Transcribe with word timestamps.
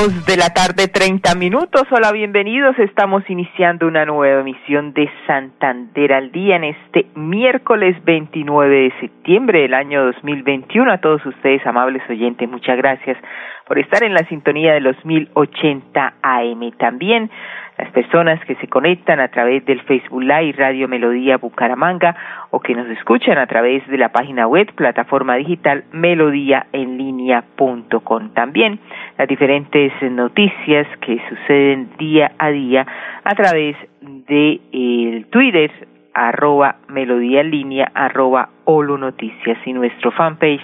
Dos 0.00 0.24
de 0.24 0.38
la 0.38 0.48
tarde, 0.54 0.88
treinta 0.88 1.34
minutos. 1.34 1.82
Hola, 1.90 2.12
bienvenidos. 2.12 2.78
Estamos 2.78 3.28
iniciando 3.28 3.86
una 3.86 4.06
nueva 4.06 4.40
emisión 4.40 4.94
de 4.94 5.10
Santander 5.26 6.14
al 6.14 6.32
Día 6.32 6.56
en 6.56 6.64
este 6.64 7.08
miércoles 7.14 8.02
29 8.02 8.74
de 8.74 8.92
septiembre 9.00 9.60
del 9.60 9.74
año 9.74 10.02
2021. 10.06 10.90
A 10.90 10.96
todos 10.96 11.26
ustedes, 11.26 11.66
amables 11.66 12.02
oyentes, 12.08 12.48
muchas 12.48 12.78
gracias 12.78 13.18
por 13.66 13.78
estar 13.78 14.02
en 14.02 14.14
la 14.14 14.26
sintonía 14.28 14.72
de 14.72 14.80
los 14.80 14.96
1080 15.04 16.14
AM. 16.22 16.72
También 16.78 17.30
las 17.78 17.90
personas 17.90 18.38
que 18.44 18.54
se 18.56 18.68
conectan 18.68 19.18
a 19.20 19.28
través 19.28 19.64
del 19.64 19.80
Facebook 19.82 20.22
Live 20.22 20.56
Radio 20.58 20.88
Melodía 20.88 21.38
Bucaramanga 21.38 22.14
o 22.50 22.60
que 22.60 22.74
nos 22.74 22.86
escuchan 22.88 23.38
a 23.38 23.46
través 23.46 23.86
de 23.88 23.96
la 23.98 24.10
página 24.10 24.46
web 24.46 24.70
plataforma 24.74 25.36
digital 25.36 25.84
melodíaenlínea.com. 25.92 28.34
También 28.34 28.78
las 29.16 29.28
diferentes 29.28 29.92
noticias 30.02 30.86
que 31.00 31.18
suceden 31.28 31.90
día 31.98 32.32
a 32.38 32.50
día 32.50 32.86
a 33.24 33.34
través 33.34 33.76
de 34.00 34.60
el 34.72 35.26
Twitter 35.26 35.70
arroba 36.14 36.76
melodía 36.88 37.40
en 37.40 37.50
línea 37.50 37.90
arroba 37.94 38.50
holo 38.64 38.98
noticias 38.98 39.58
y 39.64 39.72
nuestro 39.72 40.12
fanpage 40.12 40.62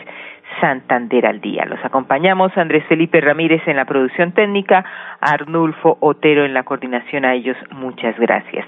Santander 0.61 1.27
al 1.27 1.41
día. 1.41 1.65
Los 1.67 1.85
acompañamos 1.85 2.57
Andrés 2.57 2.85
Felipe 2.89 3.21
Ramírez 3.21 3.63
en 3.67 3.77
la 3.77 3.85
producción 3.85 4.33
técnica, 4.33 4.85
Arnulfo 5.21 5.99
Otero 6.01 6.45
en 6.45 6.55
la 6.55 6.65
coordinación. 6.65 7.25
A 7.25 7.35
ellos 7.35 7.57
muchas 7.71 8.19
gracias. 8.19 8.67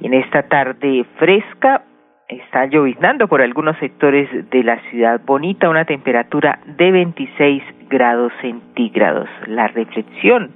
En 0.00 0.14
esta 0.14 0.42
tarde 0.48 1.04
fresca 1.18 1.82
está 2.28 2.66
lloviznando 2.66 3.28
por 3.28 3.42
algunos 3.42 3.76
sectores 3.78 4.28
de 4.50 4.64
la 4.64 4.78
ciudad 4.90 5.20
bonita, 5.24 5.68
una 5.68 5.84
temperatura 5.84 6.58
de 6.66 6.90
26 6.90 7.62
grados 7.88 8.32
centígrados. 8.40 9.28
La 9.46 9.68
reflexión, 9.68 10.52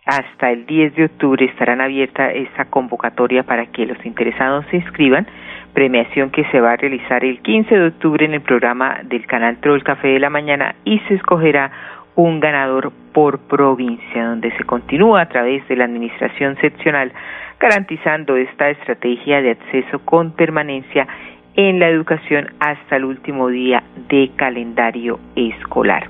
hasta 0.06 0.52
el 0.52 0.66
10 0.66 0.96
de 0.96 1.06
octubre 1.06 1.46
estarán 1.46 1.82
abierta 1.82 2.32
esta 2.32 2.66
convocatoria 2.66 3.44
para 3.44 3.66
que 3.68 3.86
los 3.86 4.04
interesados 4.06 4.66
se 4.72 4.78
inscriban 4.78 5.28
premiación 5.74 6.30
que 6.32 6.44
se 6.46 6.59
va 6.59 6.74
a 6.74 6.78
realizar 6.78 7.24
el 7.24 7.40
15 7.42 7.76
de 7.76 7.88
octubre 7.88 8.26
en 8.26 8.34
el 8.34 8.42
programa 8.42 9.00
del 9.04 9.26
canal 9.26 9.58
Troll 9.58 9.84
Café 9.84 10.09
de 10.09 10.20
la 10.20 10.30
Mañana 10.30 10.76
y 10.86 11.00
se 11.08 11.16
escogerá 11.16 11.72
un 12.16 12.40
ganador 12.40 12.92
por 13.14 13.40
provincia, 13.40 14.26
donde 14.26 14.52
se 14.58 14.64
continúa 14.64 15.22
a 15.22 15.30
través 15.30 15.68
de 15.68 15.76
la 15.76 15.86
administración 15.86 16.58
seccional 16.58 17.12
garantizando 17.59 18.36
esta 18.36 18.70
estrategia 18.70 19.42
de 19.42 19.52
acceso 19.52 20.00
con 20.00 20.32
permanencia 20.32 21.08
en 21.56 21.80
la 21.80 21.90
educación 21.90 22.48
hasta 22.59 22.96
el 22.96 23.06
último 23.06 23.50
día 23.50 23.84
de 24.09 24.32
calendario 24.36 25.20
escolar. 25.36 26.08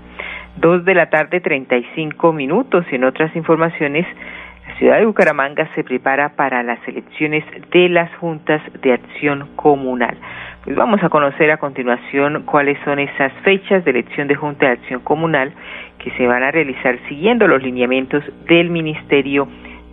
Dos 0.57 0.85
de 0.85 0.93
la 0.93 1.09
tarde, 1.09 1.41
treinta 1.41 1.75
y 1.75 1.85
cinco 1.95 2.33
minutos. 2.33 2.85
En 2.91 3.03
otras 3.03 3.35
informaciones, 3.35 4.05
la 4.67 4.75
ciudad 4.75 4.99
de 4.99 5.05
Bucaramanga 5.05 5.67
se 5.75 5.83
prepara 5.83 6.35
para 6.35 6.63
las 6.63 6.79
elecciones 6.87 7.43
de 7.71 7.89
las 7.89 8.13
juntas 8.15 8.61
de 8.81 8.93
acción 8.93 9.49
comunal. 9.55 10.17
Pues 10.63 10.75
vamos 10.75 11.03
a 11.03 11.09
conocer 11.09 11.49
a 11.51 11.57
continuación 11.57 12.43
cuáles 12.43 12.77
son 12.85 12.99
esas 12.99 13.33
fechas 13.43 13.83
de 13.83 13.91
elección 13.91 14.27
de 14.27 14.35
junta 14.35 14.67
de 14.67 14.73
acción 14.73 15.01
comunal 15.01 15.53
que 15.97 16.11
se 16.11 16.27
van 16.27 16.43
a 16.43 16.51
realizar 16.51 16.99
siguiendo 17.07 17.47
los 17.47 17.63
lineamientos 17.63 18.23
del 18.47 18.69
Ministerio 18.69 19.47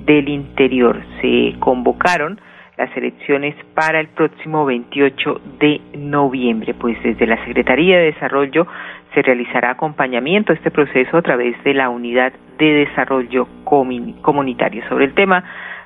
del 0.05 0.29
Interior. 0.29 1.01
Se 1.21 1.55
convocaron 1.59 2.41
las 2.77 2.97
elecciones 2.97 3.57
para 3.75 3.99
el 3.99 4.09
próximo 4.09 4.65
28 4.65 5.41
de 5.59 5.81
noviembre, 5.97 6.75
pues 6.75 6.97
desde 7.03 7.27
la 7.27 7.45
Secretaría 7.45 7.99
de 7.99 8.13
Desarrollo 8.13 8.67
se 9.15 9.23
realizará 9.23 9.71
acompañamiento 9.73 10.53
a 10.53 10.57
este 10.57 10.71
proceso 10.71 11.17
a 11.17 11.23
través 11.23 11.63
de 11.65 11.75
la 11.75 11.89
Unidad 11.89 12.33
de 12.59 12.87
Desarrollo 12.87 13.49
Comunitario. 13.65 14.83
Sobre 14.89 15.07
el 15.07 15.15
tema 15.15 15.45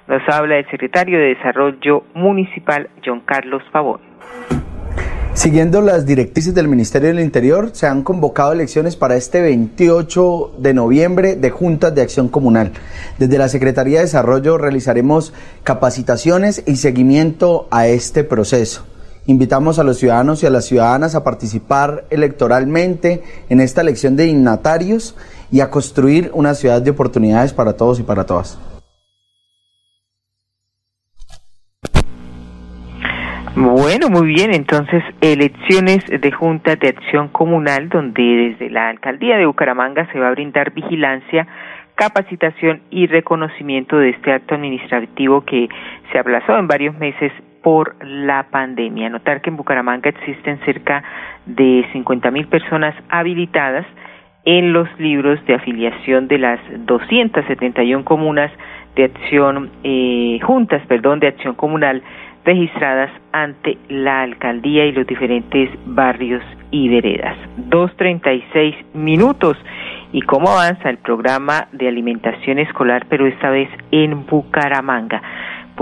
nos 0.08 0.22
habla 0.28 0.58
el 0.58 0.68
secretario 0.70 1.18
de 1.18 1.34
Desarrollo 1.34 2.04
Municipal, 2.14 2.88
John 3.04 3.20
Carlos 3.24 3.62
Pavón. 3.72 4.00
Siguiendo 5.34 5.80
las 5.80 6.04
directrices 6.04 6.54
del 6.54 6.68
Ministerio 6.68 7.08
del 7.08 7.20
Interior, 7.20 7.70
se 7.72 7.86
han 7.86 8.02
convocado 8.02 8.52
elecciones 8.52 8.96
para 8.96 9.16
este 9.16 9.40
28 9.40 10.56
de 10.58 10.74
noviembre 10.74 11.36
de 11.36 11.50
juntas 11.50 11.94
de 11.94 12.02
acción 12.02 12.28
comunal. 12.28 12.72
Desde 13.18 13.38
la 13.38 13.48
Secretaría 13.48 13.98
de 13.98 14.04
Desarrollo 14.04 14.58
realizaremos 14.58 15.32
capacitaciones 15.64 16.62
y 16.66 16.76
seguimiento 16.76 17.66
a 17.70 17.86
este 17.86 18.24
proceso. 18.24 18.91
Invitamos 19.26 19.78
a 19.78 19.84
los 19.84 19.98
ciudadanos 19.98 20.42
y 20.42 20.46
a 20.46 20.50
las 20.50 20.66
ciudadanas 20.66 21.14
a 21.14 21.22
participar 21.22 22.04
electoralmente 22.10 23.22
en 23.48 23.60
esta 23.60 23.80
elección 23.80 24.16
de 24.16 24.24
dignatarios 24.24 25.16
y 25.52 25.60
a 25.60 25.70
construir 25.70 26.30
una 26.34 26.54
ciudad 26.54 26.82
de 26.82 26.90
oportunidades 26.90 27.52
para 27.52 27.76
todos 27.76 28.00
y 28.00 28.02
para 28.02 28.26
todas. 28.26 28.60
Bueno, 33.54 34.08
muy 34.08 34.26
bien, 34.26 34.52
entonces 34.52 35.04
elecciones 35.20 36.04
de 36.06 36.32
Junta 36.32 36.74
de 36.74 36.88
Acción 36.88 37.28
Comunal 37.28 37.90
donde 37.90 38.22
desde 38.22 38.70
la 38.70 38.88
Alcaldía 38.88 39.36
de 39.36 39.46
Bucaramanga 39.46 40.10
se 40.10 40.18
va 40.18 40.28
a 40.28 40.32
brindar 40.32 40.72
vigilancia, 40.72 41.46
capacitación 41.94 42.82
y 42.90 43.06
reconocimiento 43.06 43.98
de 43.98 44.10
este 44.10 44.32
acto 44.32 44.56
administrativo 44.56 45.44
que 45.44 45.68
se 46.10 46.18
aplazó 46.18 46.56
en 46.56 46.66
varios 46.66 46.98
meses 46.98 47.30
por 47.62 47.96
la 48.04 48.44
pandemia. 48.50 49.08
Notar 49.08 49.40
que 49.40 49.50
en 49.50 49.56
Bucaramanga 49.56 50.10
existen 50.10 50.58
cerca 50.64 51.02
de 51.46 51.86
50 51.92 52.30
mil 52.30 52.46
personas 52.46 52.94
habilitadas 53.08 53.86
en 54.44 54.72
los 54.72 54.88
libros 54.98 55.44
de 55.46 55.54
afiliación 55.54 56.28
de 56.28 56.38
las 56.38 56.60
271 56.86 58.04
comunas 58.04 58.50
de 58.96 59.04
acción, 59.04 59.70
eh, 59.84 60.38
juntas, 60.42 60.82
perdón, 60.86 61.20
de 61.20 61.28
acción 61.28 61.54
comunal 61.54 62.02
registradas 62.44 63.10
ante 63.32 63.78
la 63.88 64.22
alcaldía 64.22 64.84
y 64.86 64.92
los 64.92 65.06
diferentes 65.06 65.70
barrios 65.86 66.42
y 66.70 66.88
veredas. 66.88 67.36
2.36 67.68 68.74
minutos. 68.94 69.56
¿Y 70.12 70.20
cómo 70.22 70.50
avanza 70.50 70.90
el 70.90 70.98
programa 70.98 71.68
de 71.72 71.88
alimentación 71.88 72.58
escolar, 72.58 73.06
pero 73.08 73.26
esta 73.26 73.48
vez 73.48 73.70
en 73.92 74.26
Bucaramanga? 74.26 75.22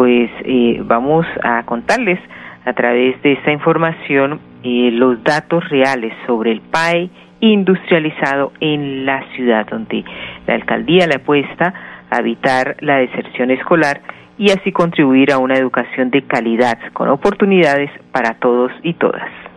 Pues 0.00 0.30
eh, 0.46 0.80
vamos 0.82 1.26
a 1.42 1.62
contarles 1.64 2.18
a 2.64 2.72
través 2.72 3.20
de 3.20 3.32
esta 3.32 3.52
información 3.52 4.40
eh, 4.62 4.88
los 4.92 5.22
datos 5.22 5.68
reales 5.68 6.14
sobre 6.26 6.52
el 6.52 6.62
PAE 6.62 7.10
industrializado 7.40 8.50
en 8.60 9.04
la 9.04 9.22
ciudad, 9.34 9.66
donde 9.66 10.02
la 10.46 10.54
alcaldía 10.54 11.06
le 11.06 11.16
apuesta 11.16 11.74
a 12.08 12.18
evitar 12.20 12.78
la 12.80 12.96
deserción 12.96 13.50
escolar 13.50 14.00
y 14.38 14.48
así 14.52 14.72
contribuir 14.72 15.32
a 15.32 15.38
una 15.38 15.56
educación 15.56 16.10
de 16.10 16.22
calidad 16.22 16.78
con 16.94 17.10
oportunidades 17.10 17.90
para 18.10 18.32
todos 18.38 18.72
y 18.82 18.94
todas. 18.94 19.49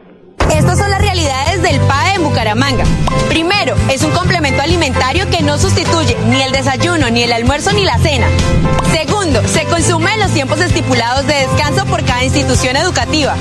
Estas 0.54 0.78
son 0.78 0.92
las 0.92 1.02
realidades 1.02 1.62
del 1.64 1.80
PAE 1.82 2.16
en 2.16 2.24
Bucaramanga. 2.24 2.84
Primero, 3.28 3.76
es 3.90 4.04
un 4.04 4.12
complemento 4.12 4.62
alimentario 4.62 5.28
que 5.30 5.42
no 5.42 5.58
sustituye 5.58 6.16
ni 6.28 6.44
el 6.44 6.52
desayuno, 6.52 7.10
ni 7.10 7.24
el 7.24 7.34
almuerzo, 7.34 7.72
ni 7.74 7.84
la 7.84 7.98
cena. 7.98 8.28
Segundo, 8.92 9.42
se 9.48 9.66
consume 9.66 10.14
en 10.14 10.20
los 10.20 10.32
tiempos 10.32 10.60
estipulados 10.62 11.26
de 11.26 11.34
descanso 11.34 11.86
por 11.88 12.06
cada 12.06 12.24
institución 12.24 12.78
educativa. 12.78 13.36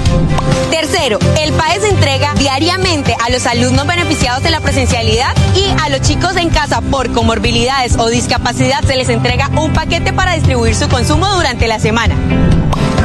Tercero, 0.70 1.18
el 1.38 1.52
PAE 1.52 1.80
se 1.80 1.90
entrega 1.90 2.32
diariamente 2.34 3.14
a 3.22 3.30
los 3.30 3.46
alumnos 3.46 3.86
beneficiados 3.86 4.42
de 4.42 4.50
la 4.50 4.60
presencialidad 4.60 5.36
y 5.54 5.66
a 5.84 5.90
los 5.90 6.00
chicos 6.00 6.36
en 6.36 6.48
casa 6.48 6.80
por 6.80 7.12
comorbilidades 7.12 7.98
o 7.98 8.08
discapacidad 8.08 8.82
se 8.86 8.96
les 8.96 9.10
entrega 9.10 9.50
un 9.56 9.74
paquete 9.74 10.14
para 10.14 10.32
distribuir 10.32 10.74
su 10.74 10.88
consumo 10.88 11.28
durante 11.34 11.68
la 11.68 11.78
semana. 11.78 12.16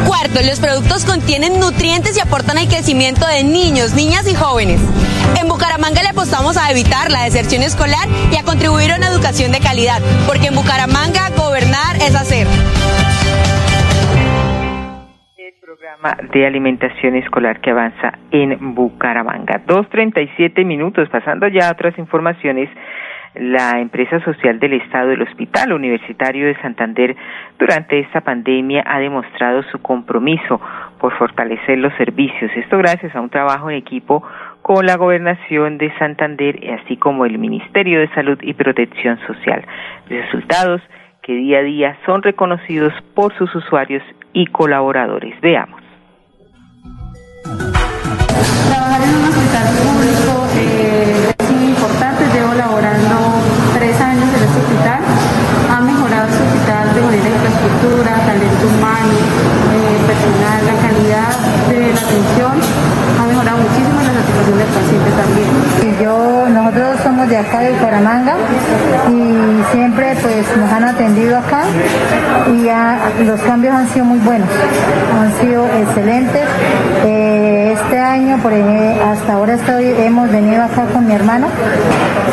Cuarto, 0.08 0.42
los 0.42 0.60
productos 0.60 1.04
contienen 1.04 1.60
nutrientes 1.60 2.16
y 2.16 2.22
aportan 2.22 2.58
al 2.58 2.70
crecimiento 2.70 3.28
de 3.28 3.44
niños, 3.44 3.94
niñas 3.98 4.30
y 4.32 4.36
jóvenes. 4.36 4.80
En 5.42 5.50
Bucaramanga 5.50 6.04
le 6.04 6.10
apostamos 6.10 6.56
a 6.56 6.70
evitar 6.70 7.10
la 7.10 7.24
deserción 7.24 7.64
escolar 7.64 8.06
y 8.32 8.38
a 8.38 8.44
contribuir 8.44 8.92
a 8.92 8.98
una 8.98 9.10
educación 9.10 9.52
de 9.52 9.60
calidad, 9.60 9.98
porque 10.28 10.54
en 10.54 10.56
Bucaramanga 10.56 11.34
gobernar 11.36 11.98
es 11.98 12.14
hacer. 12.14 12.46
El 15.36 15.54
programa 15.60 16.16
de 16.32 16.46
alimentación 16.46 17.16
escolar 17.16 17.60
que 17.60 17.72
avanza 17.72 18.14
en 18.30 18.76
Bucaramanga. 18.76 19.66
2.37 19.66 20.64
minutos, 20.64 21.10
pasando 21.10 21.48
ya 21.48 21.68
a 21.68 21.72
otras 21.72 21.98
informaciones 21.98 22.70
la 23.40 23.80
empresa 23.80 24.20
social 24.24 24.60
del 24.60 24.74
Estado 24.74 25.10
del 25.10 25.22
Hospital 25.22 25.74
Universitario 25.74 26.48
de 26.48 26.60
Santander 26.62 27.16
durante 27.60 28.00
esta 28.00 28.22
pandemia 28.22 28.84
ha 28.86 29.00
demostrado 29.00 29.64
su 29.72 29.80
compromiso 29.80 30.60
por 31.00 31.18
fortalecer 31.18 31.78
los 31.78 31.94
servicios. 31.96 32.52
Esto 32.56 32.78
gracias 32.78 33.16
a 33.16 33.22
un 33.22 33.30
trabajo 33.30 33.70
en 33.70 33.78
equipo 33.78 34.24
con 34.62 34.86
la 34.86 34.98
Gobernación 34.98 35.78
de 35.78 35.92
Santander, 35.98 36.60
así 36.82 36.98
como 36.98 37.26
el 37.26 37.38
Ministerio 37.38 38.00
de 38.00 38.10
Salud 38.10 38.38
y 38.42 38.54
Protección 38.54 39.20
Social. 39.26 39.66
Resultados 40.10 40.82
que 41.22 41.34
día 41.34 41.60
a 41.60 41.64
día 41.64 41.98
son 42.06 42.24
reconocidos 42.24 42.94
por 43.14 43.34
sus 43.38 43.54
usuarios 43.56 44.04
y 44.34 44.48
colaboradores. 44.48 45.40
Veamos. 45.42 45.87
Personal, 60.08 60.60
la 60.66 60.76
calidad 60.88 61.32
de 61.70 61.94
la 61.94 62.00
atención. 62.00 62.54
Ha 63.20 63.26
mejorado 63.26 63.58
muchísimo 63.58 64.00
la 64.02 64.14
satisfacción 64.14 64.58
del 64.58 64.68
paciente 64.68 65.10
también. 65.22 65.50
Y 65.84 66.04
yo, 66.04 66.50
nosotros 66.50 67.00
somos 67.04 67.30
de 67.30 67.38
acá 67.38 67.60
de 67.60 67.72
Bucaramanga 67.74 68.36
y 69.10 69.64
siempre 69.72 70.16
pues 70.22 70.58
nos 70.58 70.72
han 70.72 70.84
atendido 70.84 71.38
acá 71.38 71.64
y 72.52 72.64
ya 72.64 73.00
los 73.26 73.40
cambios 73.42 73.76
han 73.76 73.88
sido 73.90 74.06
muy 74.06 74.20
buenos, 74.20 74.50
han 75.20 75.34
sido 75.42 75.66
excelentes. 75.66 76.44
Eh, 77.06 77.57
este 77.88 78.00
año, 78.00 78.38
por 78.44 78.52
ejemplo, 78.52 79.06
hasta 79.06 79.34
ahora 79.34 79.54
estoy, 79.54 79.86
hemos 79.86 80.30
venido 80.30 80.62
acá 80.62 80.88
con 80.92 81.08
mi 81.08 81.14
hermano 81.14 81.48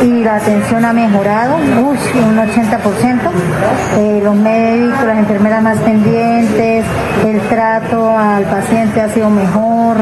y 0.02 0.24
la 0.24 0.36
atención 0.36 0.84
ha 0.84 0.92
mejorado, 0.92 1.54
uy, 1.56 1.96
un 2.28 2.36
80%. 2.36 3.30
Eh, 3.98 4.20
los 4.24 4.34
médicos, 4.34 5.04
las 5.04 5.18
enfermeras 5.18 5.62
más 5.62 5.78
pendientes, 5.78 6.84
el 7.26 7.40
trato 7.48 8.16
al 8.16 8.44
paciente 8.44 9.00
ha 9.00 9.08
sido 9.08 9.30
mejor. 9.30 9.96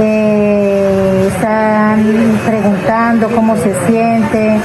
Eh, 0.00 1.28
están 1.28 2.04
preguntando 2.46 3.28
cómo 3.34 3.56
se 3.56 3.74
siente, 3.86 4.58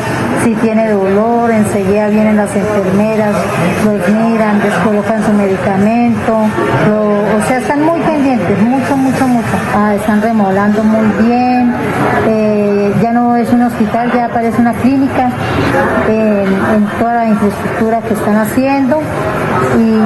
si 0.43 0.53
tiene 0.55 0.89
dolor, 0.89 1.51
enseguida 1.51 2.09
vienen 2.09 2.37
las 2.37 2.53
enfermeras, 2.55 3.35
los 3.85 4.09
miran, 4.09 4.59
les 4.59 4.73
colocan 4.83 5.23
su 5.25 5.31
medicamento, 5.33 6.33
o 6.35 7.47
sea, 7.47 7.57
están 7.57 7.83
muy 7.83 7.99
pendientes, 8.01 8.59
mucho, 8.61 8.97
mucho, 8.97 9.27
mucho. 9.27 9.47
Ah, 9.75 9.95
están 9.95 10.21
remodelando 10.21 10.83
muy 10.83 11.25
bien, 11.25 11.73
eh, 12.27 12.74
ya 13.01 13.11
no 13.11 13.35
es 13.35 13.51
un 13.51 13.61
hospital, 13.61 14.11
ya 14.13 14.29
parece 14.29 14.59
una 14.61 14.73
clínica 14.73 15.29
en, 16.07 16.87
toda 16.99 17.15
la 17.15 17.27
infraestructura 17.27 18.01
que 18.01 18.13
están 18.13 18.35
haciendo. 18.37 19.01
Y 19.77 19.99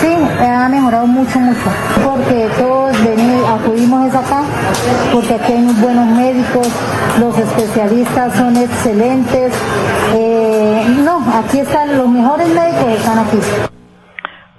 sí, 0.00 0.16
ha 0.40 0.68
mejorado 0.68 1.06
mucho, 1.06 1.38
mucho, 1.38 1.60
porque 2.04 2.48
todos 2.58 2.92
venimos, 3.04 3.48
acudimos 3.48 4.14
acá, 4.14 4.42
porque 5.12 5.34
aquí 5.34 5.52
hay 5.52 5.62
muy 5.62 5.74
buenos 5.74 6.06
médicos, 6.06 6.68
los 7.20 7.38
especialistas 7.38 8.34
son 8.34 8.56
excelentes, 8.56 9.52
eh, 10.14 10.84
no, 11.04 11.22
aquí 11.38 11.60
están 11.60 11.96
los 11.96 12.08
mejores 12.08 12.48
médicos 12.48 12.88
están 12.98 13.18
aquí. 13.18 13.38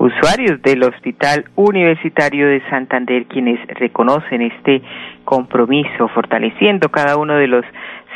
Usuarios 0.06 0.62
del 0.62 0.84
Hospital 0.84 1.46
Universitario 1.56 2.48
de 2.48 2.62
Santander 2.70 3.26
quienes 3.26 3.60
reconocen 3.68 4.44
este 4.44 4.84
compromiso 5.24 6.08
fortaleciendo 6.10 6.90
cada 6.90 7.18
uno 7.18 7.34
de 7.36 7.48
los 7.48 7.66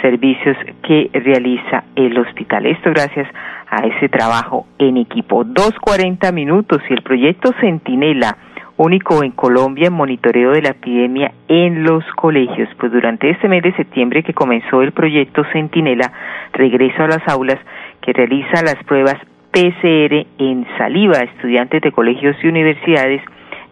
servicios 0.01 0.55
que 0.83 1.09
realiza 1.13 1.83
el 1.95 2.17
hospital. 2.19 2.67
Esto 2.67 2.91
gracias 2.91 3.27
a 3.69 3.87
ese 3.87 4.07
trabajo 4.07 4.67
en 4.77 4.97
equipo. 4.97 5.43
2.40 5.43 6.31
minutos 6.31 6.79
y 6.89 6.93
el 6.93 7.01
proyecto 7.01 7.53
Centinela, 7.59 8.37
único 8.77 9.23
en 9.23 9.31
Colombia 9.31 9.87
en 9.87 9.93
monitoreo 9.93 10.51
de 10.51 10.61
la 10.61 10.69
epidemia 10.69 11.31
en 11.47 11.83
los 11.83 12.03
colegios. 12.15 12.69
Pues 12.79 12.91
durante 12.91 13.31
este 13.31 13.49
mes 13.49 13.63
de 13.63 13.73
septiembre 13.73 14.21
que 14.21 14.33
comenzó 14.33 14.83
el 14.83 14.91
proyecto 14.91 15.43
Centinela, 15.51 16.13
regreso 16.53 17.03
a 17.03 17.07
las 17.07 17.27
aulas, 17.27 17.59
que 18.01 18.13
realiza 18.13 18.61
las 18.61 18.77
pruebas 18.85 19.17
PCR 19.51 20.25
en 20.37 20.65
saliva 20.77 21.17
a 21.17 21.23
estudiantes 21.23 21.81
de 21.81 21.91
colegios 21.91 22.35
y 22.43 22.47
universidades 22.47 23.21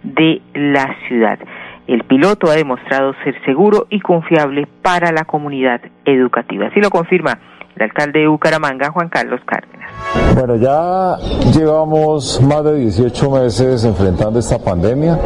de 0.03 0.41
la 0.53 0.95
ciudad. 1.07 1.39
El 1.87 2.03
piloto 2.03 2.49
ha 2.49 2.55
demostrado 2.55 3.15
ser 3.23 3.39
seguro 3.45 3.87
y 3.89 3.99
confiable 3.99 4.67
para 4.81 5.11
la 5.11 5.25
comunidad 5.25 5.81
educativa. 6.05 6.67
Así 6.67 6.81
lo 6.81 6.89
confirma 6.89 7.39
el 7.77 7.83
alcalde 7.83 8.19
de 8.19 8.27
Bucaramanga, 8.27 8.91
Juan 8.91 9.09
Carlos 9.09 9.39
Cárdenas. 9.45 9.87
Bueno, 10.35 10.55
ya 10.57 11.17
llevamos 11.51 12.41
más 12.41 12.63
de 12.63 12.75
18 12.75 13.31
meses 13.31 13.83
enfrentando 13.83 14.39
esta 14.39 14.59
pandemia 14.59 15.17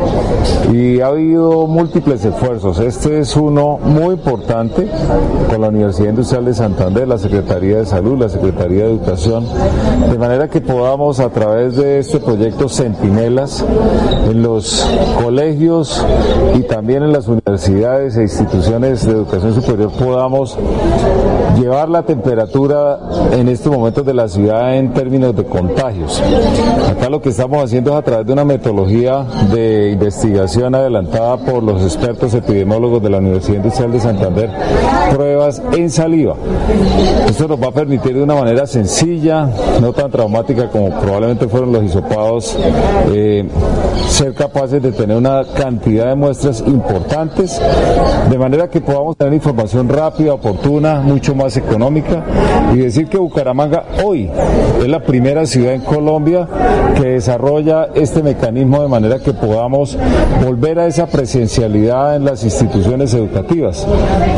y 0.72 1.02
ha 1.02 1.08
habido 1.08 1.68
múltiples 1.68 2.24
esfuerzos. 2.24 2.80
Este 2.80 3.20
es 3.20 3.36
uno 3.36 3.78
muy 3.78 4.16
importante 4.16 4.88
con 5.50 5.62
la 5.62 5.70
Universidad 5.70 6.10
Industrial 6.10 6.46
de 6.46 6.54
Santander, 6.54 7.08
la 7.08 7.18
Secretaría 7.18 7.80
de 7.80 7.86
Salud, 7.86 8.18
la 8.18 8.30
Secretaría 8.30 8.86
de 8.86 8.92
Educación, 8.92 9.46
de 10.10 10.18
manera 10.18 10.48
que 10.48 10.62
podamos 10.62 11.20
a 11.20 11.30
través 11.30 11.76
de 11.76 12.00
este 12.00 12.20
proyecto 12.20 12.70
Centinelas 12.70 13.66
en 14.30 14.42
los 14.42 14.90
colegios 15.22 16.06
y 16.56 16.64
también 16.64 17.04
en 17.04 17.12
las 17.12 17.28
universidades 17.28 18.18
e 18.18 18.22
instituciones 18.22 19.06
de 19.06 19.12
educación 19.12 19.54
superior 19.54 19.92
podamos 19.92 20.58
llevar 21.60 21.90
la 21.90 22.04
temperatura 22.04 22.41
temperatura 22.46 23.00
en 23.34 23.48
estos 23.48 23.72
momentos 23.72 24.06
de 24.06 24.14
la 24.14 24.28
ciudad 24.28 24.76
en 24.76 24.94
términos 24.94 25.36
de 25.36 25.44
contagios. 25.44 26.22
Acá 26.90 27.10
lo 27.10 27.22
que 27.22 27.30
estamos 27.30 27.64
haciendo 27.64 27.92
es 27.92 27.98
a 27.98 28.02
través 28.02 28.26
de 28.26 28.34
una 28.34 28.46
metodología 28.46 29.26
de 29.52 29.92
investigación 29.92 30.74
adelantada 30.74 31.38
por 31.38 31.62
los 31.62 31.84
expertos 31.84 32.34
epidemiólogos 32.34 33.04
de 33.04 33.10
la 33.10 33.18
Universidad 33.18 33.58
Industrial 33.58 33.92
de 33.92 34.00
Santander, 34.00 34.50
pruebas 35.12 35.62
en 35.74 35.90
saliva. 35.90 36.36
Esto 37.28 37.48
nos 37.48 37.62
va 37.62 37.68
a 37.68 37.72
permitir 37.72 38.16
de 38.16 38.24
una 38.24 38.36
manera 38.36 38.66
sencilla, 38.66 39.50
no 39.80 39.94
tan 39.94 40.10
traumática 40.10 40.70
como 40.70 40.90
probablemente 41.00 41.48
fueron 41.48 41.72
los 41.72 41.84
hisopados, 41.84 42.58
eh, 43.12 43.48
ser 44.08 44.34
capaces 44.34 44.82
de 44.82 44.92
tener 44.92 45.18
una 45.18 45.44
cantidad 45.56 46.08
de 46.08 46.16
muestras 46.16 46.64
importantes, 46.66 47.62
de 48.30 48.38
manera 48.38 48.70
que 48.70 48.82
podamos 48.82 49.16
tener 49.16 49.34
información 49.34 49.88
rápida, 49.88 50.34
oportuna, 50.34 51.02
mucho 51.02 51.36
más 51.36 51.56
económica 51.58 52.24
y 52.74 52.78
decir 52.78 53.08
que 53.08 53.18
Bucaramanga 53.18 53.84
hoy 54.04 54.30
es 54.80 54.88
la 54.88 55.02
primera 55.02 55.46
ciudad 55.46 55.74
en 55.74 55.82
Colombia 55.82 56.48
que 56.96 57.10
desarrolla 57.10 57.90
este 57.96 58.24
mecanismo 58.24 58.82
de 58.82 58.88
manera 58.88 59.20
que 59.20 59.34
podamos 59.34 59.98
volver 60.44 60.80
a 60.80 60.88
esa 60.88 61.08
presencialidad 61.08 62.16
en 62.16 62.26
las 62.26 62.44
instituciones 62.44 63.14
educativas, 63.14 63.88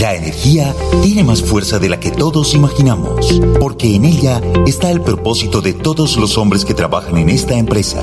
La 0.00 0.14
energía 0.14 0.74
tiene 1.02 1.24
más 1.24 1.42
fuerza 1.42 1.78
de 1.78 1.88
la 1.88 2.00
que 2.00 2.10
todos 2.10 2.54
imaginamos, 2.54 3.40
porque 3.60 3.94
en 3.94 4.04
ella 4.04 4.40
está 4.66 4.90
el 4.90 5.00
propósito 5.00 5.60
de 5.60 5.72
todos 5.72 6.16
los 6.16 6.36
hombres 6.36 6.64
que 6.64 6.74
trabajan 6.74 7.16
en 7.16 7.28
esta 7.28 7.54
empresa, 7.54 8.02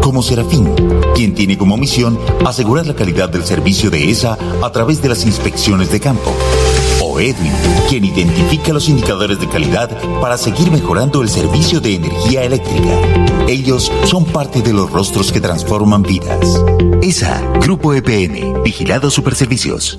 como 0.00 0.22
Serafín, 0.22 0.68
quien 1.14 1.34
tiene 1.34 1.58
como 1.58 1.76
misión 1.76 2.18
asegurar 2.46 2.86
la 2.86 2.94
calidad 2.94 3.28
del 3.28 3.44
servicio 3.44 3.90
de 3.90 4.10
ESA 4.10 4.38
a 4.62 4.72
través 4.72 5.02
de 5.02 5.08
las 5.08 5.26
inspecciones 5.26 5.90
de 5.90 6.00
campo. 6.00 6.32
O 7.00 7.18
Edwin, 7.18 7.52
quien 7.88 8.04
identifica 8.04 8.72
los 8.72 8.88
indicadores 8.88 9.40
de 9.40 9.48
calidad 9.48 9.90
para 10.20 10.38
seguir 10.38 10.70
mejorando 10.70 11.22
el 11.22 11.28
servicio 11.28 11.80
de 11.80 11.96
energía 11.96 12.44
eléctrica. 12.44 13.00
Ellos 13.48 13.90
son 14.04 14.24
parte 14.24 14.62
de 14.62 14.72
los 14.72 14.90
rostros 14.90 15.32
que 15.32 15.40
transforman 15.40 16.02
vidas. 16.02 16.62
ESA, 17.02 17.42
Grupo 17.60 17.92
EPN, 17.92 18.62
Vigilados 18.62 19.14
Superservicios. 19.14 19.98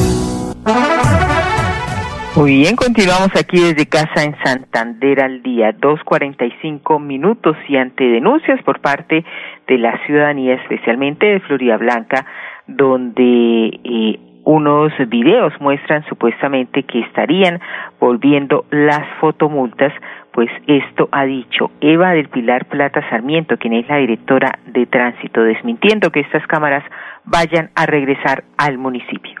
Muy 2.41 2.55
bien, 2.55 2.75
continuamos 2.75 3.29
aquí 3.37 3.59
desde 3.59 3.85
casa 3.85 4.23
en 4.23 4.35
Santander 4.43 5.21
al 5.21 5.43
día, 5.43 5.75
2.45 5.77 6.99
minutos 6.99 7.57
y 7.67 7.75
ante 7.75 8.05
denuncias 8.05 8.59
por 8.63 8.79
parte 8.79 9.23
de 9.67 9.77
la 9.77 10.03
ciudadanía, 10.05 10.55
especialmente 10.55 11.25
de 11.25 11.39
Florida 11.41 11.77
Blanca, 11.77 12.25
donde 12.67 13.79
eh, 13.83 14.19
unos 14.43 14.91
videos 15.09 15.53
muestran 15.59 16.03
supuestamente 16.07 16.83
que 16.83 17.01
estarían 17.01 17.59
volviendo 17.99 18.65
las 18.71 19.05
fotomultas, 19.19 19.93
pues 20.31 20.49
esto 20.67 21.09
ha 21.11 21.25
dicho 21.25 21.69
Eva 21.81 22.13
del 22.13 22.29
Pilar 22.29 22.65
Plata 22.65 23.07
Sarmiento, 23.09 23.57
quien 23.57 23.73
es 23.73 23.87
la 23.89 23.97
directora 23.97 24.57
de 24.67 24.85
tránsito, 24.85 25.43
desmintiendo 25.43 26.09
que 26.11 26.21
estas 26.21 26.47
cámaras 26.47 26.83
vayan 27.25 27.69
a 27.75 27.85
regresar 27.85 28.45
al 28.57 28.77
municipio. 28.77 29.40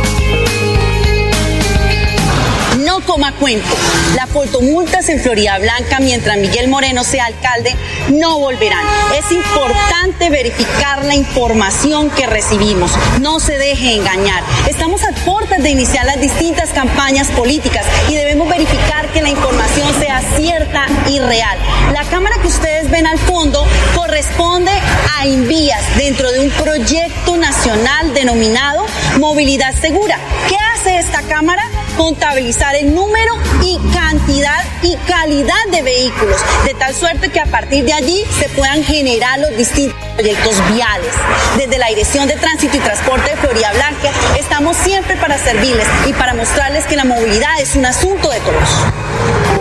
coma 3.05 3.33
cuento. 3.33 3.67
Las 4.15 4.29
fotomultas 4.29 5.09
en 5.09 5.19
Florida 5.19 5.57
Blanca 5.59 5.99
mientras 5.99 6.37
Miguel 6.37 6.67
Moreno 6.67 7.03
sea 7.03 7.25
alcalde 7.25 7.75
no 8.09 8.39
volverán. 8.39 8.85
Es 9.17 9.31
importante 9.31 10.29
verificar 10.29 11.05
la 11.05 11.15
información 11.15 12.09
que 12.11 12.27
recibimos. 12.27 12.91
No 13.19 13.39
se 13.39 13.57
deje 13.57 13.95
engañar. 13.95 14.43
Estamos 14.69 15.03
a 15.03 15.11
puertas 15.25 15.61
de 15.61 15.69
iniciar 15.69 16.05
las 16.05 16.19
distintas 16.19 16.69
campañas 16.69 17.27
políticas 17.29 17.85
y 18.09 18.15
debemos 18.15 18.47
verificar 18.49 19.07
que 19.11 19.21
la 19.21 19.29
información 19.29 19.87
sea 19.99 20.21
cierta 20.35 20.85
y 21.09 21.19
real. 21.19 21.57
La 21.93 22.03
cámara 22.05 22.37
que 22.41 22.47
ustedes 22.47 22.89
ven 22.89 23.07
al 23.07 23.19
fondo 23.19 23.65
corresponde 23.95 24.71
a 25.19 25.27
Invías 25.27 25.81
dentro 25.97 26.31
de 26.31 26.39
un 26.39 26.49
proyecto 26.51 27.37
nacional 27.37 28.13
denominado 28.13 28.85
Movilidad 29.19 29.73
Segura. 29.79 30.17
¿Qué 30.47 30.55
hace 30.73 30.97
esta 30.97 31.21
cámara? 31.23 31.63
Contabilizar 31.97 32.75
el 32.75 32.93
número 32.95 33.33
y 33.61 33.77
cantidad 33.93 34.59
y 34.81 34.95
calidad 35.07 35.65
de 35.71 35.83
vehículos, 35.83 36.43
de 36.65 36.73
tal 36.73 36.93
suerte 36.93 37.29
que 37.29 37.39
a 37.39 37.45
partir 37.45 37.85
de 37.85 37.93
allí 37.93 38.23
se 38.29 38.49
puedan 38.49 38.83
generar 38.83 39.39
los 39.39 39.55
distintos 39.57 39.97
proyectos 40.15 40.61
viales. 40.73 41.13
Desde 41.57 41.77
la 41.77 41.87
Dirección 41.87 42.27
de 42.27 42.35
Tránsito 42.35 42.77
y 42.77 42.79
Transporte 42.79 43.31
de 43.31 43.37
Florida 43.37 43.71
Blanca 43.73 44.09
estamos 44.39 44.77
siempre 44.77 45.15
para 45.17 45.37
servirles 45.37 45.87
y 46.07 46.13
para 46.13 46.33
mostrarles 46.33 46.85
que 46.85 46.95
la 46.95 47.05
movilidad 47.05 47.59
es 47.61 47.75
un 47.75 47.85
asunto 47.85 48.29
de 48.29 48.39
todos. 48.39 49.51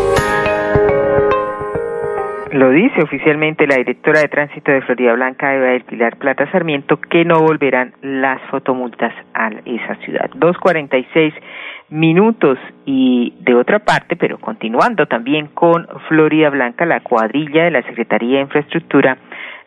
Lo 2.53 2.71
dice 2.71 3.01
oficialmente 3.01 3.65
la 3.69 3.77
directora 3.77 4.21
de 4.21 4.29
tránsito 4.29 4.73
de 4.73 4.83
Florida 4.83 5.13
Blanca, 5.13 5.55
Eva 5.55 5.67
del 5.67 5.85
Pilar 5.85 6.17
Plata 6.17 6.51
Sarmiento, 6.51 7.01
que 7.01 7.25
no 7.25 7.41
volverán 7.41 7.95
las 8.03 8.43
fotomultas 8.51 9.15
a 9.35 9.51
esa 9.65 9.95
ciudad. 10.05 10.29
2.46 10.35 11.33
minutos 11.91 12.59
y 12.87 13.35
de 13.41 13.55
otra 13.55 13.81
parte, 13.81 14.17
pero 14.17 14.39
continuando 14.39 15.07
también 15.07 15.49
con 15.49 15.87
Florida 16.09 16.51
Blanca, 16.51 16.87
la 16.87 17.01
cuadrilla 17.01 17.65
de 17.65 17.71
la 17.73 17.83
Secretaría 17.83 18.37
de 18.37 18.43
Infraestructura 18.43 19.19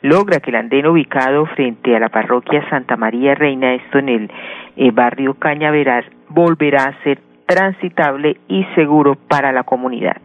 logra 0.01 0.39
que 0.39 0.49
el 0.49 0.57
andén 0.57 0.85
ubicado 0.87 1.45
frente 1.47 1.95
a 1.95 1.99
la 1.99 2.09
parroquia 2.09 2.67
Santa 2.69 2.95
María 2.97 3.35
Reina, 3.35 3.73
esto 3.73 3.99
en 3.99 4.09
el 4.09 4.31
eh, 4.75 4.91
barrio 4.91 5.35
Cañaveral, 5.35 6.05
volverá 6.29 6.83
a 6.83 7.03
ser 7.03 7.19
transitable 7.45 8.37
y 8.47 8.63
seguro 8.75 9.15
para 9.15 9.51
la 9.51 9.63
comunidad. 9.63 10.17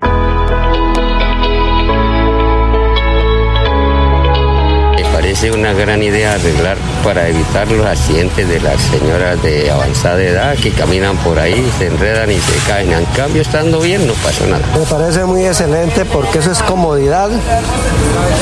Parece 5.29 5.53
una 5.53 5.75
gran 5.75 6.03
idea 6.03 6.33
arreglar 6.33 6.79
para 7.05 7.29
evitar 7.29 7.71
los 7.71 7.85
accidentes 7.85 8.49
de 8.49 8.61
las 8.61 8.81
señoras 8.81 9.43
de 9.43 9.71
avanzada 9.71 10.23
edad 10.23 10.57
que 10.57 10.71
caminan 10.71 11.19
por 11.19 11.39
ahí, 11.39 11.71
se 11.77 11.89
enredan 11.89 12.31
y 12.31 12.39
se 12.39 12.57
caen. 12.67 12.95
En 12.95 13.05
cambio, 13.15 13.43
estando 13.43 13.79
bien, 13.79 14.07
no 14.07 14.15
pasa 14.15 14.47
nada. 14.47 14.65
Me 14.75 14.87
parece 14.87 15.27
muy 15.27 15.45
excelente 15.45 16.07
porque 16.07 16.39
eso 16.39 16.51
es 16.51 16.63
comodidad 16.63 17.29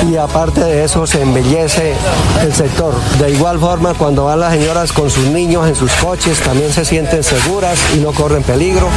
y 0.09 0.17
aparte 0.17 0.61
de 0.61 0.85
eso 0.85 1.09
se 1.09 1.23
embellece 1.23 1.93
el 2.43 2.55
sector. 2.55 2.95
De 3.19 3.33
igual 3.33 3.59
forma, 3.59 3.95
cuando 3.95 4.27
van 4.27 4.39
las 4.39 4.53
señoras 4.53 4.93
con 4.93 5.11
sus 5.11 5.27
niños 5.27 5.67
en 5.67 5.75
sus 5.75 5.91
coches, 5.95 6.39
también 6.39 6.73
se 6.73 6.85
sienten 6.85 7.25
seguras 7.25 7.81
y 7.97 7.99
no 7.99 8.13
corren 8.13 8.45
peligro. 8.45 8.89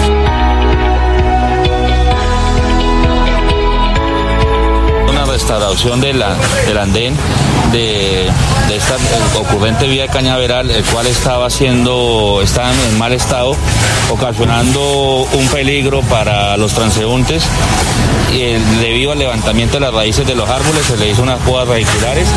restauración 5.39 6.01
de 6.01 6.13
la, 6.13 6.35
del 6.67 6.77
andén 6.77 7.15
de, 7.71 8.27
esta 8.73 8.95
ocurrente 9.39 9.87
vía 9.87 10.03
de 10.03 10.09
Cañaveral, 10.09 10.69
el 10.69 10.83
cual 10.85 11.07
estaba 11.07 11.49
siendo, 11.49 12.41
está 12.43 12.71
en 12.71 12.97
mal 12.97 13.13
estado, 13.13 13.55
ocasionando 14.11 15.27
un 15.33 15.47
peligro 15.47 16.01
para 16.03 16.57
los 16.57 16.73
transeúntes. 16.73 17.49
Y 18.33 18.53
debido 18.81 19.11
al 19.11 19.19
levantamiento 19.19 19.75
de 19.75 19.81
las 19.81 19.93
raíces 19.93 20.25
de 20.27 20.35
los 20.35 20.49
árboles 20.49 20.85
se 20.85 20.97
le 20.97 21.09
hizo 21.09 21.23
unas 21.23 21.39
podas 21.41 21.67
radiculares. 21.67 22.27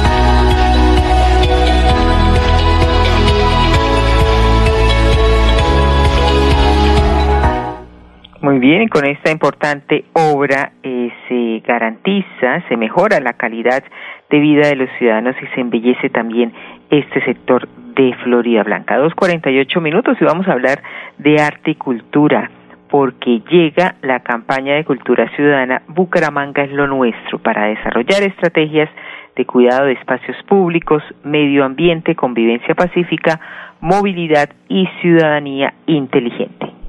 Muy 8.42 8.58
bien, 8.58 8.88
con 8.88 9.06
esta 9.06 9.30
importante 9.30 10.04
obra 10.14 10.72
eh, 10.82 11.10
se 11.28 11.62
garantiza, 11.64 12.66
se 12.68 12.76
mejora 12.76 13.20
la 13.20 13.34
calidad 13.34 13.84
de 14.32 14.40
vida 14.40 14.66
de 14.66 14.76
los 14.76 14.88
ciudadanos 14.98 15.36
y 15.40 15.46
se 15.54 15.60
embellece 15.60 16.08
también 16.08 16.52
este 16.90 17.22
sector 17.24 17.68
de 17.94 18.14
Florida 18.24 18.64
Blanca. 18.64 18.98
2.48 18.98 19.80
minutos 19.80 20.16
y 20.20 20.24
vamos 20.24 20.48
a 20.48 20.52
hablar 20.52 20.82
de 21.18 21.40
arte 21.40 21.72
y 21.72 21.74
cultura 21.74 22.50
porque 22.88 23.40
llega 23.50 23.94
la 24.02 24.20
campaña 24.20 24.74
de 24.74 24.84
cultura 24.84 25.28
ciudadana 25.36 25.82
Bucaramanga 25.86 26.64
es 26.64 26.72
lo 26.72 26.86
nuestro 26.86 27.38
para 27.38 27.66
desarrollar 27.66 28.22
estrategias 28.22 28.88
de 29.36 29.46
cuidado 29.46 29.86
de 29.86 29.92
espacios 29.92 30.36
públicos, 30.44 31.02
medio 31.24 31.64
ambiente, 31.64 32.14
convivencia 32.14 32.74
pacífica, 32.74 33.38
movilidad 33.80 34.48
y 34.68 34.86
ciudadanía 35.00 35.74
inteligente. 35.86 36.81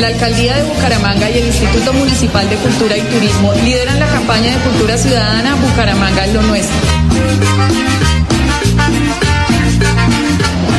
La 0.00 0.06
Alcaldía 0.06 0.56
de 0.56 0.62
Bucaramanga 0.62 1.28
y 1.28 1.36
el 1.36 1.46
Instituto 1.48 1.92
Municipal 1.92 2.48
de 2.48 2.56
Cultura 2.56 2.96
y 2.96 3.02
Turismo 3.02 3.52
lideran 3.52 4.00
la 4.00 4.06
campaña 4.06 4.56
de 4.56 4.62
cultura 4.64 4.96
ciudadana 4.96 5.56
Bucaramanga 5.56 6.24
es 6.24 6.32
lo 6.32 6.40
nuestro. 6.40 6.74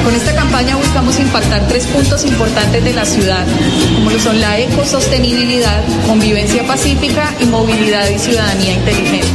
Con 0.04 0.16
esta 0.16 0.34
campaña 0.34 0.76
buscamos 0.76 1.20
impactar 1.20 1.68
tres 1.68 1.86
puntos 1.86 2.26
importantes 2.26 2.84
de 2.84 2.94
la 2.94 3.06
ciudad, 3.06 3.46
como 3.94 4.10
lo 4.10 4.20
son 4.20 4.42
la 4.42 4.58
ecosostenibilidad, 4.58 5.84
convivencia 6.08 6.66
pacífica 6.66 7.32
y 7.40 7.46
movilidad 7.46 8.10
y 8.10 8.18
ciudadanía 8.18 8.74
inteligente. 8.74 9.28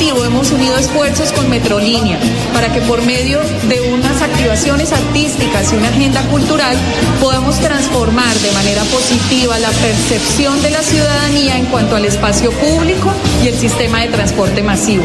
Hemos 0.00 0.50
unido 0.50 0.76
esfuerzos 0.76 1.32
con 1.32 1.48
Metrolínea 1.48 2.18
para 2.52 2.72
que 2.72 2.80
por 2.82 3.02
medio 3.02 3.40
de 3.68 3.80
unas 3.92 4.20
activaciones 4.20 4.92
artísticas 4.92 5.72
y 5.72 5.76
una 5.76 5.88
agenda 5.88 6.20
cultural 6.28 6.76
podamos 7.20 7.58
transformar 7.60 8.34
de 8.36 8.52
manera 8.52 8.82
positiva 8.84 9.58
la 9.58 9.70
percepción 9.70 10.60
de 10.62 10.70
la 10.70 10.82
ciudadanía 10.82 11.56
en 11.56 11.64
cuanto 11.66 11.96
al 11.96 12.04
espacio 12.04 12.50
público 12.52 13.10
y 13.42 13.48
el 13.48 13.54
sistema 13.58 14.00
de 14.00 14.08
transporte 14.08 14.62
masivo. 14.62 15.04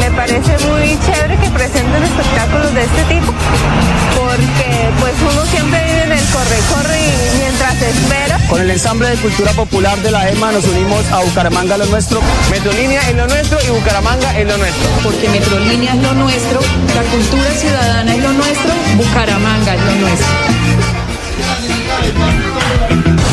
Me 0.00 0.10
parece 0.12 0.66
muy 0.66 0.98
chévere 1.04 1.36
que 1.38 1.50
presenten 1.50 2.02
espectáculos 2.02 2.74
de 2.74 2.82
este 2.84 3.02
tipo 3.04 3.34
porque 4.18 4.90
pues 5.00 5.14
uno 5.30 5.44
siempre 5.46 5.84
vive 5.84 6.02
en 6.04 6.12
el 6.12 6.24
corre-corre 6.26 7.00
y 7.00 7.35
Con 8.48 8.60
el 8.60 8.70
ensamble 8.70 9.08
de 9.10 9.16
cultura 9.16 9.50
popular 9.52 9.98
de 9.98 10.10
la 10.10 10.28
EMA 10.28 10.52
nos 10.52 10.64
unimos 10.64 11.04
a 11.10 11.20
Bucaramanga 11.20 11.76
lo 11.76 11.86
nuestro. 11.86 12.20
Metrolínea 12.50 13.00
es 13.08 13.16
lo 13.16 13.26
nuestro 13.26 13.58
y 13.66 13.70
Bucaramanga 13.70 14.38
es 14.38 14.46
lo 14.46 14.56
nuestro. 14.56 14.88
Porque 15.02 15.28
Metrolínea 15.28 15.94
es 15.94 16.02
lo 16.02 16.14
nuestro, 16.14 16.60
la 16.94 17.02
cultura 17.02 17.50
ciudadana 17.50 18.14
es 18.14 18.22
lo 18.22 18.32
nuestro, 18.32 18.72
Bucaramanga 18.96 19.74
es 19.74 19.80
lo 19.80 19.92
nuestro. 19.96 20.26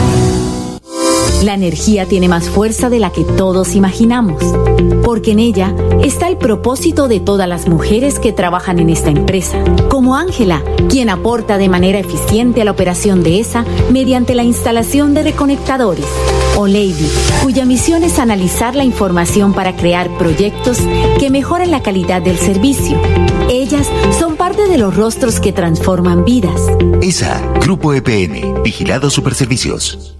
Thank 0.00 0.44
you. 0.44 0.49
La 1.42 1.54
energía 1.54 2.06
tiene 2.06 2.28
más 2.28 2.50
fuerza 2.50 2.90
de 2.90 3.00
la 3.00 3.10
que 3.12 3.24
todos 3.24 3.74
imaginamos, 3.74 4.42
porque 5.02 5.32
en 5.32 5.38
ella 5.38 5.74
está 6.04 6.28
el 6.28 6.36
propósito 6.36 7.08
de 7.08 7.18
todas 7.18 7.48
las 7.48 7.66
mujeres 7.66 8.18
que 8.18 8.32
trabajan 8.32 8.78
en 8.78 8.90
esta 8.90 9.08
empresa, 9.08 9.58
como 9.88 10.16
Ángela, 10.16 10.62
quien 10.90 11.08
aporta 11.08 11.56
de 11.56 11.70
manera 11.70 11.98
eficiente 11.98 12.60
a 12.60 12.66
la 12.66 12.72
operación 12.72 13.22
de 13.22 13.40
esa 13.40 13.64
mediante 13.90 14.34
la 14.34 14.44
instalación 14.44 15.14
de 15.14 15.22
reconectadores, 15.22 16.04
o 16.56 16.66
Lady, 16.66 17.08
cuya 17.42 17.64
misión 17.64 18.04
es 18.04 18.18
analizar 18.18 18.74
la 18.74 18.84
información 18.84 19.54
para 19.54 19.74
crear 19.74 20.10
proyectos 20.18 20.76
que 21.18 21.30
mejoren 21.30 21.70
la 21.70 21.82
calidad 21.82 22.20
del 22.20 22.36
servicio. 22.36 23.00
Ellas 23.48 23.88
son 24.18 24.36
parte 24.36 24.68
de 24.68 24.76
los 24.76 24.94
rostros 24.94 25.40
que 25.40 25.52
transforman 25.52 26.22
vidas. 26.26 26.60
ESA, 27.00 27.40
Grupo 27.62 27.94
EPN, 27.94 28.62
Vigilado 28.62 29.08
Superservicios. 29.08 30.19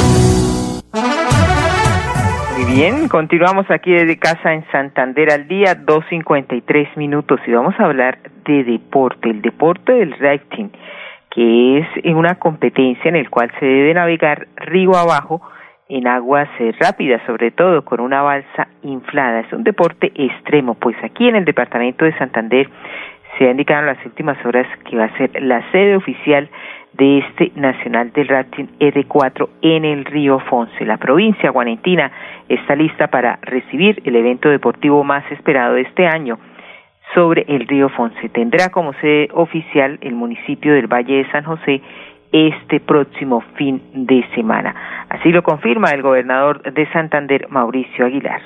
Bien, 2.73 3.09
continuamos 3.09 3.69
aquí 3.69 3.91
desde 3.91 4.17
casa 4.17 4.53
en 4.53 4.65
Santander 4.71 5.29
al 5.29 5.45
día, 5.49 5.75
2.53 5.75 6.95
minutos 6.95 7.41
y 7.45 7.51
vamos 7.51 7.75
a 7.77 7.83
hablar 7.83 8.19
de 8.45 8.63
deporte, 8.63 9.29
el 9.29 9.41
deporte 9.41 9.91
del 9.91 10.17
rafting, 10.17 10.71
que 11.31 11.79
es 11.79 11.87
una 12.15 12.35
competencia 12.35 13.09
en 13.09 13.17
el 13.17 13.29
cual 13.29 13.51
se 13.59 13.65
debe 13.65 13.93
navegar 13.93 14.47
río 14.55 14.95
abajo 14.95 15.41
en 15.89 16.07
aguas 16.07 16.47
eh, 16.59 16.71
rápidas, 16.79 17.21
sobre 17.27 17.51
todo 17.51 17.83
con 17.83 17.99
una 17.99 18.21
balsa 18.21 18.69
inflada. 18.83 19.41
Es 19.41 19.51
un 19.51 19.65
deporte 19.65 20.13
extremo, 20.15 20.75
pues 20.75 20.95
aquí 21.03 21.27
en 21.27 21.35
el 21.35 21.43
departamento 21.43 22.05
de 22.05 22.17
Santander 22.17 22.69
se 23.37 23.47
ha 23.47 23.51
indicado 23.51 23.81
en 23.81 23.87
las 23.87 24.05
últimas 24.05 24.37
horas 24.45 24.65
que 24.89 24.95
va 24.95 25.05
a 25.05 25.17
ser 25.17 25.29
la 25.41 25.69
sede 25.73 25.97
oficial 25.97 26.49
de 26.93 27.19
este 27.19 27.51
Nacional 27.55 28.11
del 28.11 28.27
Rafting 28.27 28.67
R4 28.79 29.49
en 29.61 29.85
el 29.85 30.05
río 30.05 30.39
Fonse. 30.39 30.85
La 30.85 30.97
provincia 30.97 31.49
guanentina 31.49 32.11
está 32.49 32.75
lista 32.75 33.07
para 33.07 33.39
recibir 33.41 34.01
el 34.05 34.15
evento 34.15 34.49
deportivo 34.49 35.03
más 35.03 35.23
esperado 35.31 35.75
de 35.75 35.81
este 35.81 36.05
año 36.05 36.37
sobre 37.13 37.45
el 37.47 37.67
río 37.67 37.89
Fonse. 37.89 38.29
Tendrá 38.29 38.69
como 38.69 38.93
sede 38.93 39.29
oficial 39.33 39.97
el 40.01 40.15
municipio 40.15 40.73
del 40.73 40.87
Valle 40.87 41.17
de 41.17 41.31
San 41.31 41.43
José 41.43 41.81
este 42.31 42.79
próximo 42.79 43.41
fin 43.55 43.81
de 43.93 44.25
semana. 44.35 45.05
Así 45.09 45.31
lo 45.31 45.43
confirma 45.43 45.91
el 45.91 46.01
gobernador 46.01 46.61
de 46.61 46.85
Santander, 46.91 47.47
Mauricio 47.49 48.05
Aguilar. 48.05 48.41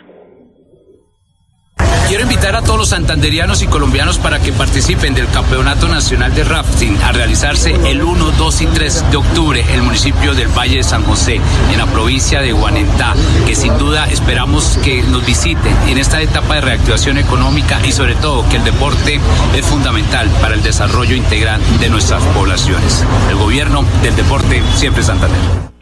Quiero 2.08 2.22
invitar 2.22 2.56
a 2.56 2.62
todos 2.62 2.78
los 2.78 2.90
santanderianos 2.90 3.64
y 3.64 3.68
colombianos 3.68 4.20
para 4.20 4.40
que 4.40 4.54
participen 4.54 5.16
del 5.16 5.28
Campeonato 5.28 5.88
Nacional 5.88 6.36
de 6.36 6.44
Rafting 6.44 6.96
a 7.02 7.12
realizarse 7.12 7.72
el 7.90 8.04
1, 8.04 8.32
2 8.32 8.62
y 8.62 8.68
3 8.68 9.12
de 9.12 9.18
octubre 9.18 9.62
en 9.62 9.70
el 9.70 9.82
municipio 9.82 10.36
del 10.36 10.48
Valle 10.48 10.78
de 10.78 10.84
San 10.84 11.04
José, 11.04 11.42
en 11.72 11.78
la 11.78 11.88
provincia 11.88 12.42
de 12.42 12.52
Guanentá, 12.52 13.16
que 13.48 13.56
sin 13.56 13.76
duda 13.80 14.06
esperamos 14.06 14.78
que 14.84 15.02
nos 15.02 15.26
visiten 15.26 15.76
en 15.88 15.98
esta 15.98 16.22
etapa 16.22 16.56
de 16.56 16.62
reactivación 16.62 17.18
económica 17.18 17.80
y 17.84 17.92
sobre 17.92 18.14
todo 18.16 18.48
que 18.50 18.58
el 18.58 18.64
deporte 18.64 19.20
es 19.56 19.66
fundamental 19.66 20.30
para 20.42 20.54
el 20.54 20.62
desarrollo 20.62 21.16
integral 21.16 21.60
de 21.80 21.90
nuestras 21.90 22.24
poblaciones. 22.36 23.04
El 23.30 23.36
gobierno 23.36 23.84
del 24.04 24.16
deporte 24.16 24.62
siempre 24.76 25.02
Santander. 25.02 25.75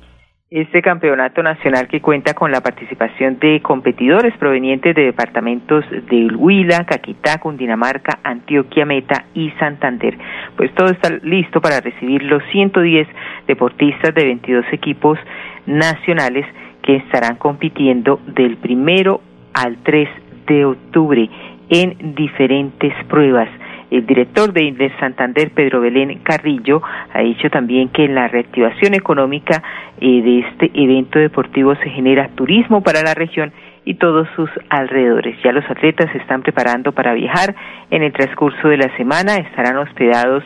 Este 0.56 0.84
campeonato 0.84 1.42
nacional 1.42 1.88
que 1.88 2.00
cuenta 2.00 2.36
con 2.36 2.52
la 2.52 2.62
participación 2.62 3.40
de 3.40 3.60
competidores 3.64 4.38
provenientes 4.38 4.94
de 4.94 5.06
departamentos 5.06 5.84
de 5.90 6.28
Huila, 6.28 6.86
Caquetá, 6.86 7.40
Cundinamarca, 7.40 8.20
Antioquia, 8.24 8.86
Meta 8.86 9.26
y 9.34 9.50
Santander. 9.58 10.16
Pues 10.56 10.72
todo 10.76 10.90
está 10.90 11.10
listo 11.24 11.60
para 11.60 11.82
recibir 11.82 12.22
los 12.22 12.44
110 12.52 13.08
deportistas 13.48 14.14
de 14.14 14.26
22 14.26 14.66
equipos 14.74 15.18
nacionales 15.66 16.46
que 16.84 16.98
estarán 16.98 17.38
compitiendo 17.38 18.20
del 18.28 18.58
primero 18.58 19.22
al 19.56 19.78
3 19.78 20.08
de 20.46 20.66
octubre 20.66 21.30
en 21.70 22.14
diferentes 22.14 22.94
pruebas. 23.06 23.50
El 23.94 24.08
director 24.08 24.52
de 24.52 24.64
Indes 24.64 24.92
Santander, 25.00 25.52
Pedro 25.52 25.80
Belén 25.80 26.18
Carrillo, 26.24 26.82
ha 27.14 27.22
dicho 27.22 27.52
también 27.52 27.90
que 27.90 28.06
en 28.06 28.16
la 28.16 28.28
reactivación 28.28 28.96
económica 28.96 29.62
eh, 30.02 30.24
de 30.24 30.40
este 30.40 30.72
evento 30.74 31.20
deportivo 31.20 31.76
se 31.76 31.92
genera 31.92 32.28
turismo 32.30 32.82
para 32.82 33.04
la 33.04 33.14
región 33.14 33.54
y 33.86 33.94
todos 33.94 34.28
sus 34.36 34.50
alrededores. 34.70 35.38
Ya 35.44 35.52
los 35.52 35.70
atletas 35.70 36.12
se 36.12 36.18
están 36.18 36.42
preparando 36.42 36.92
para 36.92 37.14
viajar. 37.14 37.54
En 37.92 38.02
el 38.02 38.12
transcurso 38.14 38.68
de 38.68 38.78
la 38.78 38.98
semana 38.98 39.36
estarán 39.36 39.78
hospedados 39.78 40.44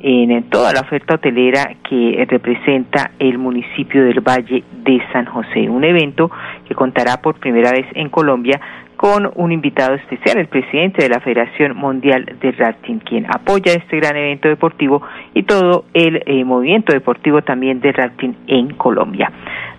en 0.00 0.50
toda 0.50 0.72
la 0.72 0.80
oferta 0.80 1.14
hotelera 1.14 1.76
que 1.88 2.26
representa 2.28 3.12
el 3.20 3.38
municipio 3.38 4.04
del 4.04 4.20
Valle 4.20 4.64
de 4.72 5.00
San 5.12 5.26
José. 5.26 5.68
Un 5.68 5.84
evento 5.84 6.32
que 6.66 6.74
contará 6.74 7.20
por 7.22 7.38
primera 7.38 7.70
vez 7.70 7.86
en 7.94 8.08
Colombia 8.08 8.60
con 8.98 9.30
un 9.36 9.52
invitado 9.52 9.94
especial, 9.94 10.38
el 10.38 10.48
presidente 10.48 11.04
de 11.04 11.08
la 11.08 11.20
Federación 11.20 11.76
Mundial 11.76 12.36
de 12.40 12.50
Rafting, 12.50 12.98
quien 12.98 13.26
apoya 13.32 13.72
este 13.72 13.96
gran 13.98 14.16
evento 14.16 14.48
deportivo 14.48 15.00
y 15.34 15.44
todo 15.44 15.84
el 15.94 16.20
eh, 16.26 16.44
movimiento 16.44 16.92
deportivo 16.92 17.40
también 17.42 17.80
de 17.80 17.92
rafting 17.92 18.34
en 18.48 18.74
Colombia. 18.74 19.30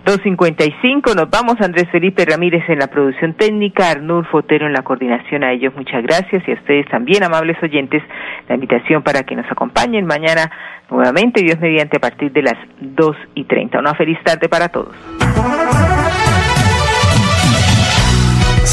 2.55, 0.06 1.14
nos 1.14 1.28
vamos 1.28 1.60
Andrés 1.60 1.90
Felipe 1.92 2.24
Ramírez 2.24 2.64
en 2.70 2.78
la 2.78 2.86
producción 2.86 3.34
técnica, 3.34 3.90
Arnul 3.90 4.24
Fotero 4.24 4.66
en 4.66 4.72
la 4.72 4.80
coordinación, 4.80 5.44
a 5.44 5.52
ellos 5.52 5.74
muchas 5.76 6.02
gracias 6.02 6.42
y 6.48 6.52
a 6.52 6.54
ustedes 6.54 6.86
también, 6.88 7.22
amables 7.22 7.62
oyentes, 7.62 8.02
la 8.48 8.54
invitación 8.54 9.02
para 9.02 9.24
que 9.24 9.36
nos 9.36 9.44
acompañen 9.52 10.06
mañana 10.06 10.50
nuevamente, 10.90 11.42
Dios 11.42 11.60
mediante, 11.60 11.98
a 11.98 12.00
partir 12.00 12.32
de 12.32 12.40
las 12.40 12.56
2 12.80 13.16
y 13.34 13.44
30. 13.44 13.78
Una 13.78 13.94
feliz 13.94 14.18
tarde 14.24 14.48
para 14.48 14.70
todos. 14.70 14.96